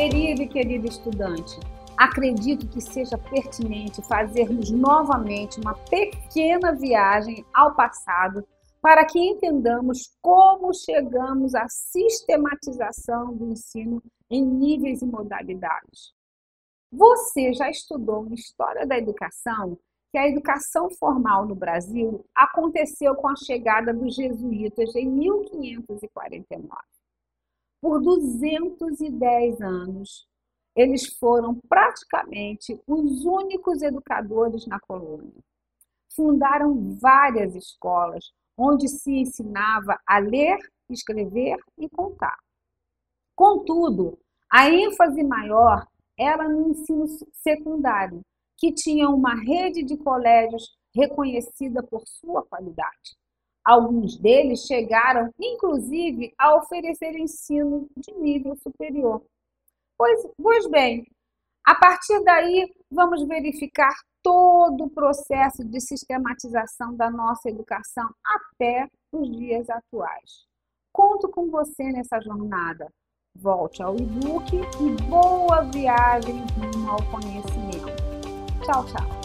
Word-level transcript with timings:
Inclusive, 0.00 0.46
querido 0.46 0.86
estudante, 0.86 1.60
acredito 1.94 2.66
que 2.66 2.80
seja 2.80 3.18
pertinente 3.18 4.00
fazermos 4.00 4.70
novamente 4.70 5.60
uma 5.60 5.74
pequena 5.74 6.72
viagem 6.72 7.44
ao 7.52 7.74
passado 7.74 8.42
para 8.80 9.04
que 9.04 9.18
entendamos 9.18 10.10
como 10.22 10.72
chegamos 10.72 11.54
à 11.54 11.68
sistematização 11.68 13.34
do 13.34 13.52
ensino 13.52 14.02
em 14.30 14.42
níveis 14.42 15.02
e 15.02 15.06
modalidades. 15.06 16.14
Você 16.90 17.52
já 17.52 17.68
estudou 17.68 18.26
em 18.26 18.32
História 18.32 18.86
da 18.86 18.96
Educação 18.96 19.76
que 20.10 20.16
a 20.16 20.26
educação 20.26 20.88
formal 20.88 21.44
no 21.44 21.54
Brasil 21.54 22.24
aconteceu 22.34 23.14
com 23.16 23.28
a 23.28 23.36
chegada 23.36 23.92
dos 23.92 24.16
jesuítas 24.16 24.96
em 24.96 25.06
1549. 25.06 26.99
Por 27.80 28.00
210 28.02 29.60
anos, 29.60 30.28
eles 30.76 31.06
foram 31.16 31.58
praticamente 31.68 32.78
os 32.86 33.24
únicos 33.24 33.82
educadores 33.82 34.66
na 34.66 34.78
colônia. 34.80 35.42
Fundaram 36.14 36.96
várias 37.00 37.54
escolas 37.54 38.32
onde 38.56 38.88
se 38.88 39.10
ensinava 39.12 39.98
a 40.06 40.18
ler, 40.18 40.58
escrever 40.88 41.56
e 41.78 41.88
contar. 41.88 42.38
Contudo, 43.34 44.18
a 44.50 44.68
ênfase 44.68 45.22
maior 45.22 45.86
era 46.18 46.46
no 46.46 46.68
ensino 46.68 47.06
secundário, 47.32 48.20
que 48.58 48.72
tinha 48.72 49.08
uma 49.08 49.34
rede 49.34 49.82
de 49.82 49.96
colégios 49.96 50.76
reconhecida 50.94 51.82
por 51.82 52.02
sua 52.06 52.44
qualidade. 52.44 53.16
Alguns 53.64 54.16
deles 54.16 54.64
chegaram, 54.66 55.30
inclusive, 55.38 56.32
a 56.38 56.56
oferecer 56.56 57.16
ensino 57.16 57.88
de 57.96 58.12
nível 58.14 58.56
superior. 58.56 59.22
Pois, 59.98 60.26
pois 60.40 60.66
bem, 60.68 61.06
a 61.66 61.74
partir 61.74 62.22
daí, 62.24 62.72
vamos 62.90 63.22
verificar 63.26 63.94
todo 64.22 64.84
o 64.84 64.90
processo 64.90 65.64
de 65.64 65.80
sistematização 65.80 66.94
da 66.96 67.10
nossa 67.10 67.48
educação 67.48 68.08
até 68.24 68.88
os 69.12 69.30
dias 69.30 69.68
atuais. 69.68 70.46
Conto 70.92 71.28
com 71.28 71.50
você 71.50 71.84
nessa 71.92 72.20
jornada. 72.20 72.90
Volte 73.36 73.82
ao 73.82 73.96
e-book 73.96 74.56
e 74.56 75.02
boa 75.08 75.62
viagem 75.72 76.44
rumo 76.58 76.90
ao 76.90 77.10
conhecimento. 77.10 77.86
Tchau, 78.64 78.84
tchau. 78.86 79.19